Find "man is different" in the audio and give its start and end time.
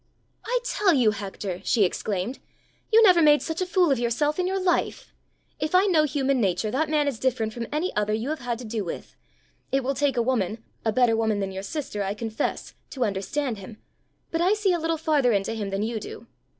6.89-7.53